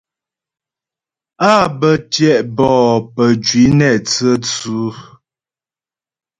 [1.51, 4.93] Á bə́ tyɛ' bɔ'ó pə́jwǐ nɛ tsə̌tsʉ.